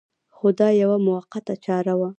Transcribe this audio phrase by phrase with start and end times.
[0.35, 2.09] خو دا یوه موقته چاره وه.